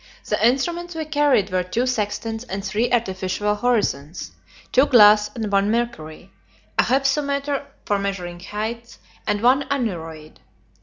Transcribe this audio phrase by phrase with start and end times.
[0.25, 4.31] The instruments we carried were two sextants and three artificial horizons
[4.71, 6.31] two glass and one mercury
[6.79, 10.39] a hypsometer for measuring heights, and one aneroid.